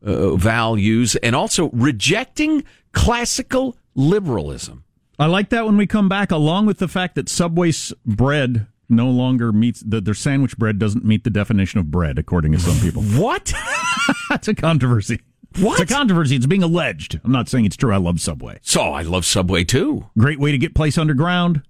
[0.06, 2.64] uh, values, and also rejecting
[2.94, 4.84] classical liberalism.
[5.18, 9.10] I like that when we come back, along with the fact that Subway's bread no
[9.10, 12.80] longer meets that their sandwich bread doesn't meet the definition of bread, according to some
[12.80, 13.02] people.
[13.20, 13.54] What?
[14.30, 15.22] That's a controversy.
[15.60, 15.80] What?
[15.80, 16.36] It's a controversy.
[16.36, 17.20] It's being alleged.
[17.24, 17.94] I'm not saying it's true.
[17.94, 18.60] I love Subway.
[18.62, 20.08] So I love Subway too.
[20.18, 21.64] Great way to get place underground.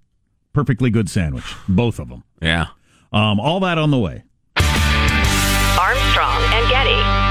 [0.52, 1.54] Perfectly good sandwich.
[1.68, 2.24] Both of them.
[2.42, 2.66] Yeah.
[3.12, 4.24] Um, all that on the way.
[4.56, 7.25] Armstrong and Getty.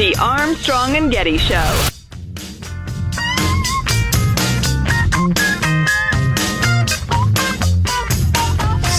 [0.00, 1.56] The Armstrong and Getty Show.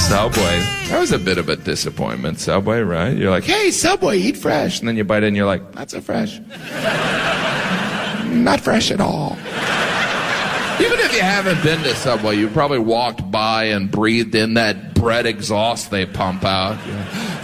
[0.07, 0.59] Subway.
[0.89, 2.39] That was a bit of a disappointment.
[2.39, 3.17] Subway, right?
[3.17, 4.77] You're like, hey, Subway, eat fresh.
[4.77, 6.39] And then you bite it and you're like, not so fresh.
[8.27, 9.39] not fresh at all.
[11.11, 14.93] Even if you haven't been to Subway, you probably walked by and breathed in that
[14.93, 16.77] bread exhaust they pump out.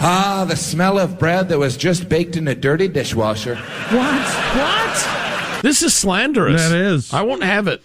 [0.00, 3.56] Ah, the smell of bread that was just baked in a dirty dishwasher.
[3.56, 4.24] What?
[4.56, 5.62] What?
[5.62, 6.62] This is slanderous.
[6.62, 7.12] That is.
[7.12, 7.82] I won't have it.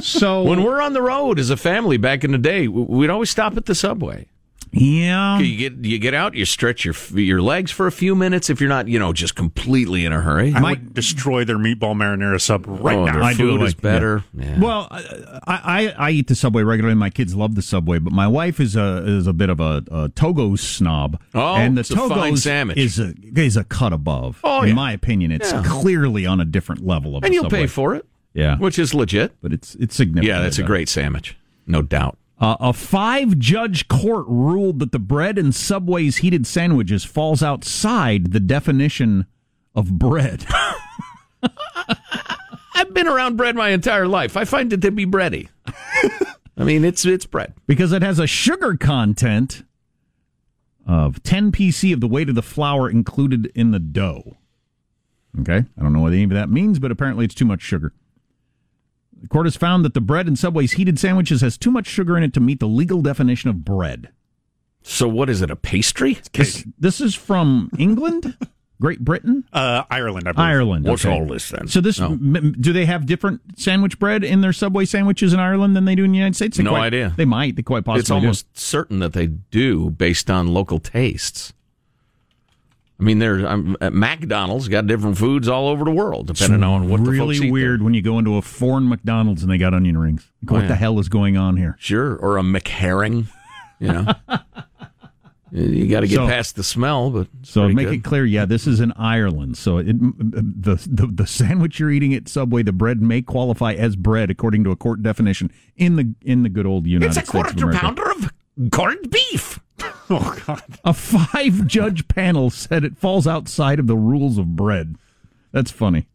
[0.00, 3.30] So When we're on the road as a family back in the day, we'd always
[3.30, 4.26] stop at the subway.
[4.74, 8.50] Yeah, You get you get out, you stretch your your legs for a few minutes
[8.50, 10.52] if you're not, you know, just completely in a hurry.
[10.54, 13.12] I would destroy their meatball marinara sub right oh, now.
[13.14, 14.24] their I do food is like- better.
[14.34, 14.58] Yeah.
[14.58, 16.94] Well, uh, I, I I eat the Subway regularly.
[16.96, 19.82] My kids love the Subway, but my wife is a is a bit of a,
[19.90, 21.20] a Togo snob.
[21.34, 22.76] Oh, and the it's a fine Togo's sandwich.
[22.78, 24.40] is a is a cut above.
[24.42, 24.74] Oh, in yeah.
[24.74, 25.62] my opinion, it's Yeah.
[25.64, 27.22] clearly on a different level of.
[27.24, 27.60] and the you'll Subway.
[27.60, 29.32] pay for it, yeah, which is legit.
[29.40, 30.26] but it's it's significant.
[30.26, 32.18] Yeah, that's a great sandwich, no doubt.
[32.40, 38.32] Uh, a five judge court ruled that the bread in Subway's heated sandwiches falls outside
[38.32, 39.26] the definition
[39.74, 40.44] of bread.
[42.74, 44.36] I've been around bread my entire life.
[44.36, 45.48] I find it to be bready.
[46.56, 47.54] I mean, it's it's bread.
[47.66, 49.64] because it has a sugar content
[50.86, 54.36] of 10 pc of the weight of the flour included in the dough.
[55.40, 57.92] Okay, I don't know what any of that means, but apparently it's too much sugar.
[59.24, 62.14] The court has found that the bread in Subway's heated sandwiches has too much sugar
[62.18, 64.10] in it to meet the legal definition of bread.
[64.82, 65.50] So what is it?
[65.50, 66.18] A pastry?
[66.34, 68.36] This, this is from England,
[68.82, 70.46] Great Britain, Uh, Ireland, I believe.
[70.46, 70.84] Ireland.
[70.84, 71.14] What's okay.
[71.18, 71.68] all this then?
[71.68, 72.08] So this No.
[72.12, 75.94] m- do they have different sandwich bread in their Subway sandwiches in Ireland than they
[75.94, 76.58] do in the United States?
[76.58, 77.14] They No quite- idea.
[77.16, 77.56] They might.
[77.56, 78.14] They quite possibly it's do.
[78.16, 81.54] almost certain that they do based on local tastes.
[82.98, 86.64] I mean, there's um, uh, McDonald's got different foods all over the world, depending It's
[86.64, 89.58] on what the folks really weird when you go into a foreign McDonald's and they
[89.58, 90.30] got onion rings.
[90.42, 90.68] Like, Oh, what yeah.
[90.68, 91.76] the hell is going on here?
[91.80, 93.26] Sure, or a McHerring.
[93.80, 94.14] You know,
[95.50, 97.94] you got to get So- past the smell, but So make good.
[97.96, 99.56] it clear, yeah, this is in Ireland.
[99.56, 103.96] So it, the, the the sandwich you're eating at Subway, the bread may qualify as
[103.96, 107.28] bread according to a court definition in the in the good old United States.
[107.28, 108.32] It's a States of quarter pounder of
[108.70, 109.58] corned beef.
[110.10, 110.62] Oh God!
[110.84, 114.96] A five judge panel said it falls outside of the rules of bread.
[115.52, 116.06] That's funny.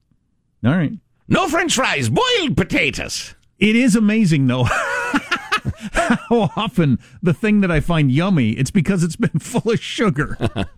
[0.64, 0.92] All right.
[1.28, 3.34] No French fries, boiled potatoes.
[3.58, 4.64] It is amazing though
[5.94, 10.38] how often the thing that I find yummy, it's because it's been full of sugar.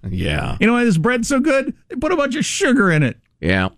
[0.09, 1.73] Yeah, you know why this bread's so good?
[1.89, 3.17] They put a bunch of sugar in it.
[3.39, 3.69] yeah.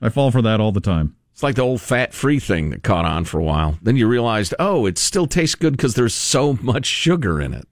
[0.00, 1.16] I fall for that all the time.
[1.32, 3.76] It's like the old fat free thing that caught on for a while.
[3.82, 7.66] Then you realized, oh, it still tastes good because there's so much sugar in it.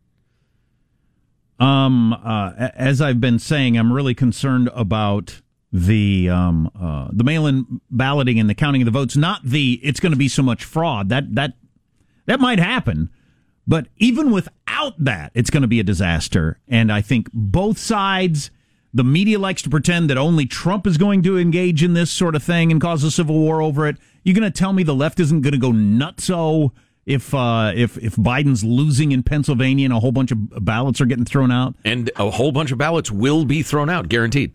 [1.58, 5.40] Um, uh, as I've been saying, I'm really concerned about
[5.72, 9.16] the um uh, the mail-in balloting and the counting of the votes.
[9.16, 11.54] Not the it's going to be so much fraud that that
[12.26, 13.10] that might happen,
[13.66, 16.58] but even without that, it's going to be a disaster.
[16.68, 18.50] And I think both sides.
[18.94, 22.34] The media likes to pretend that only Trump is going to engage in this sort
[22.34, 23.98] of thing and cause a civil war over it.
[24.22, 26.30] You're going to tell me the left isn't going to go nuts?
[26.30, 26.72] nutso
[27.06, 31.06] if uh, if if Biden's losing in Pennsylvania and a whole bunch of ballots are
[31.06, 31.74] getting thrown out?
[31.84, 34.52] And a whole bunch of ballots will be thrown out, guaranteed.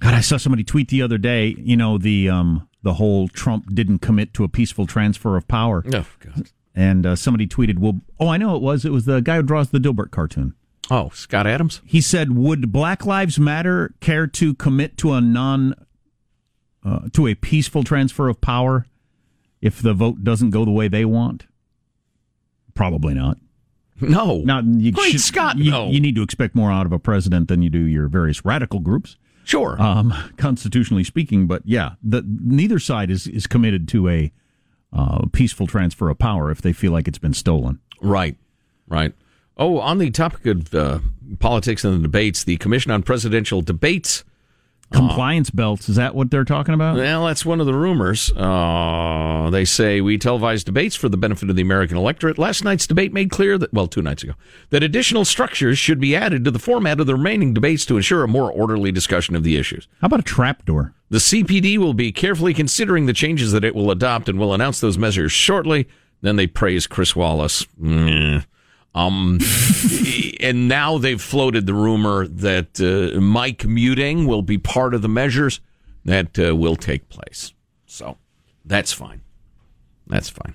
[0.00, 1.54] God, I saw somebody tweet the other day.
[1.58, 5.84] You know the um the whole Trump didn't commit to a peaceful transfer of power.
[5.86, 6.50] Oh, God.
[6.74, 8.84] And uh, somebody tweeted, "Well, oh, I know it was.
[8.84, 10.54] It was the guy who draws the Dilbert cartoon."
[10.90, 11.82] Oh, Scott Adams?
[11.84, 15.74] He said, "Would Black Lives Matter care to commit to a non
[16.84, 18.86] uh, to a peaceful transfer of power
[19.60, 21.46] if the vote doesn't go the way they want?"
[22.80, 23.36] Probably not.
[24.00, 24.38] No.
[24.38, 25.90] Not you Great should- Scott, you, no.
[25.90, 28.78] you need to expect more out of a president than you do your various radical
[28.80, 29.18] groups.
[29.44, 29.76] Sure.
[29.78, 34.32] Um, constitutionally speaking, but yeah, the, neither side is, is committed to a
[34.94, 37.80] uh, peaceful transfer of power if they feel like it's been stolen.
[38.00, 38.38] Right,
[38.88, 39.12] right.
[39.58, 41.00] Oh, on the topic of uh,
[41.38, 44.24] politics and the debates, the Commission on Presidential Debates.
[44.92, 46.96] Compliance belts, is that what they're talking about?
[46.96, 48.32] Well, that's one of the rumors.
[48.32, 52.38] Uh, they say we televise debates for the benefit of the American electorate.
[52.38, 54.32] Last night's debate made clear that, well, two nights ago,
[54.70, 58.24] that additional structures should be added to the format of the remaining debates to ensure
[58.24, 59.86] a more orderly discussion of the issues.
[60.00, 60.92] How about a trapdoor?
[61.08, 64.80] The CPD will be carefully considering the changes that it will adopt and will announce
[64.80, 65.88] those measures shortly.
[66.20, 67.66] Then they praise Chris Wallace.
[67.78, 68.42] Meh.
[68.94, 69.38] Um,
[70.40, 75.08] and now they've floated the rumor that uh, mic muting will be part of the
[75.08, 75.60] measures
[76.04, 77.52] that uh, will take place.
[77.86, 78.18] So
[78.64, 79.20] that's fine.
[80.06, 80.54] That's fine.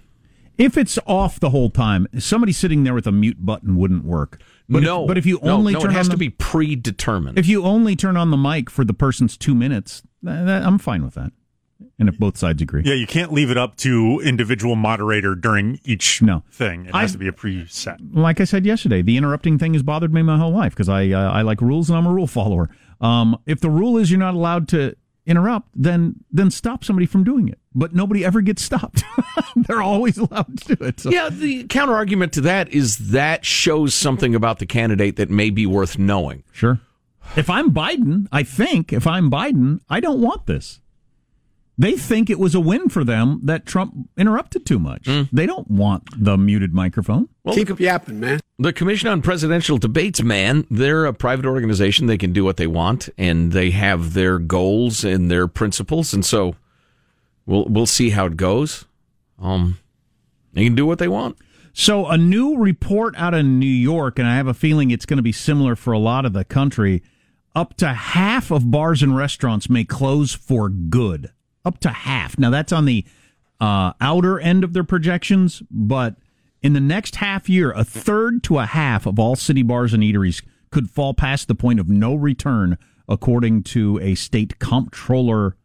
[0.58, 4.42] If it's off the whole time, somebody sitting there with a mute button wouldn't work.
[4.70, 6.30] But no, if, but if you only no, turn it has on to the, be
[6.30, 7.38] predetermined.
[7.38, 10.78] if you only turn on the mic for the person's two minutes, th- that, I'm
[10.78, 11.32] fine with that.
[12.00, 15.80] And if both sides agree, Yeah, you can't leave it up to individual moderator during
[15.84, 16.44] each No.
[16.52, 16.86] thing.
[16.86, 17.98] It I- has to be a preset.
[18.14, 21.10] like I said yesterday, the interrupting thing has bothered me my whole life because I
[21.10, 22.70] uh, I like rules and I'm a rule follower.
[23.02, 27.24] Um, if the rule is you're not allowed to interrupt, then then stop somebody from
[27.24, 27.60] doing it.
[27.74, 29.04] But nobody ever gets stopped.
[29.56, 31.00] They're always allowed to do it.
[31.02, 31.10] So.
[31.10, 35.50] Yeah, the counter argument to that is that shows something about the candidate that may
[35.50, 36.44] be worth knowing.
[36.54, 36.80] Sure.
[37.36, 40.80] If I'm Biden, I think if I'm Biden, I don't want this.
[41.78, 45.08] They think it was a win for them that Trump interrupted too much.
[45.32, 47.28] They don't want the muted microphone.
[47.52, 48.40] Keep up yapping, man.
[48.58, 52.08] The Commission on Presidential Debates, man, they're a private organization.
[52.08, 56.26] They can do what they want, and they have their goals and their principles, and
[56.26, 56.56] so
[57.46, 58.86] we'll we'll see how it goes.
[59.38, 59.78] Um,
[60.54, 61.38] they can do what they want.
[61.74, 65.18] So, a new report out of New York, and I have a feeling it's going
[65.18, 67.04] to be similar for a lot of the country.
[67.54, 71.32] Up to half of bars and restaurants may close for good.
[71.66, 72.38] Up to half.
[72.38, 73.06] Now, that's on the
[73.60, 76.16] uh, outer end of their projections, but
[76.62, 80.04] in the next half year, a third to a half of all city bars and
[80.04, 85.56] eateries could fall past the point of no return, according to a state comptroller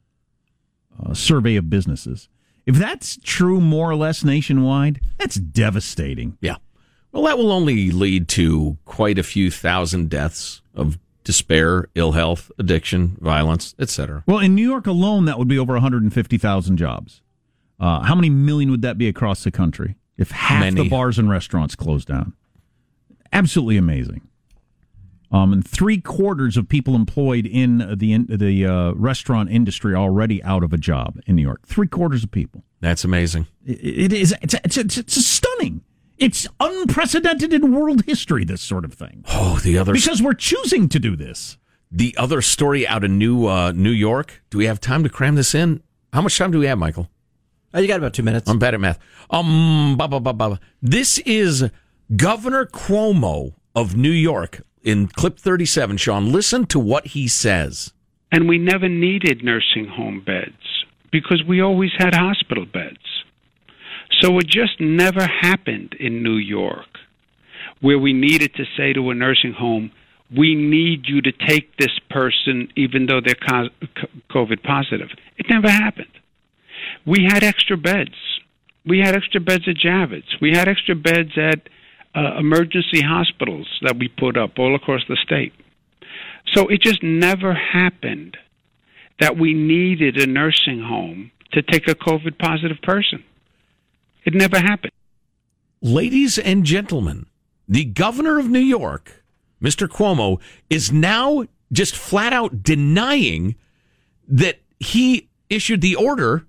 [1.02, 2.28] uh, survey of businesses.
[2.66, 6.36] If that's true more or less nationwide, that's devastating.
[6.40, 6.56] Yeah.
[7.12, 12.50] Well, that will only lead to quite a few thousand deaths of despair, ill health,
[12.58, 14.24] addiction, violence, etc.
[14.26, 17.22] Well, in New York alone, that would be over 150,000 jobs.
[17.78, 20.82] Uh, how many million would that be across the country if half Many.
[20.82, 22.34] the bars and restaurants closed down?
[23.32, 24.22] Absolutely amazing.
[25.32, 30.42] Um, and three quarters of people employed in the in, the uh, restaurant industry already
[30.42, 31.66] out of a job in New York.
[31.66, 32.64] Three quarters of people.
[32.80, 33.46] That's amazing.
[33.64, 34.34] It, it is.
[34.42, 35.82] It's, it's, it's, it's stunning.
[36.20, 38.44] It's unprecedented in world history.
[38.44, 39.24] This sort of thing.
[39.28, 41.56] Oh, the other because we're choosing to do this.
[41.90, 44.42] the other story out of New uh, New York.
[44.50, 45.82] Do we have time to cram this in?
[46.12, 47.08] How much time do we have, Michael?
[47.72, 48.50] Oh, you got about two minutes.
[48.50, 48.98] I'm bad at math.
[49.30, 50.58] Um, blah, blah, blah, blah.
[50.82, 51.70] This is
[52.16, 55.96] Governor Cuomo of New York in clip 37.
[55.96, 57.92] Sean, listen to what he says.
[58.32, 62.98] And we never needed nursing home beds because we always had hospital beds.
[64.20, 66.86] So it just never happened in New York
[67.80, 69.90] where we needed to say to a nursing home,
[70.36, 73.34] we need you to take this person even though they're
[74.30, 75.08] COVID positive.
[75.36, 76.10] It never happened.
[77.06, 78.14] We had extra beds.
[78.86, 80.40] We had extra beds at Javits.
[80.40, 81.68] We had extra beds at
[82.14, 85.52] uh, emergency hospitals that we put up all across the state.
[86.54, 88.36] So it just never happened
[89.20, 93.22] that we needed a nursing home to take a COVID positive person.
[94.24, 94.92] It never happened.
[95.82, 97.26] Ladies and gentlemen,
[97.68, 99.24] the governor of New York,
[99.62, 99.88] Mr.
[99.88, 103.54] Cuomo, is now just flat out denying
[104.28, 106.46] that he issued the order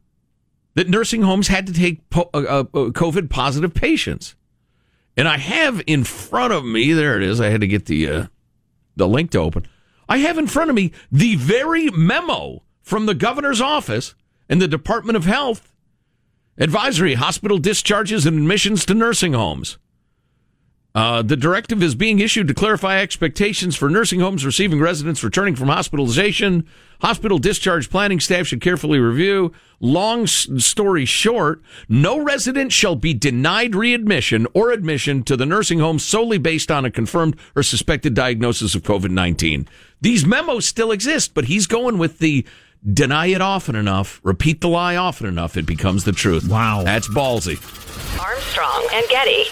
[0.76, 4.36] that nursing homes had to take po- uh, uh, COVID positive patients.
[5.18, 7.42] And I have in front of me, there it is.
[7.42, 8.26] I had to get the uh,
[8.96, 9.68] the link to open.
[10.08, 14.16] I have in front of me the very memo from the governor's office
[14.50, 15.71] and the Department of Health
[16.62, 19.80] advisory hospital discharges and admissions to nursing homes.
[20.93, 25.55] Uh, the directive is being issued to clarify expectations for nursing homes receiving residents returning
[25.55, 26.68] from hospitalization.
[26.99, 29.53] Hospital discharge planning staff should carefully review.
[29.80, 35.97] Long story short, no resident shall be denied readmission or admission to the nursing home
[35.97, 39.68] solely based on a confirmed or suspected diagnosis of COVID 19.
[40.01, 42.45] These memos still exist, but he's going with the
[42.86, 46.48] deny it often enough, repeat the lie often enough, it becomes the truth.
[46.48, 46.84] Wow.
[46.84, 47.60] That's ballsy.
[48.20, 49.46] Armstrong and Getty.